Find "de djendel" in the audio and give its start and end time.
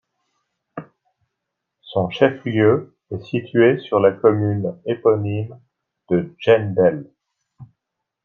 6.09-7.05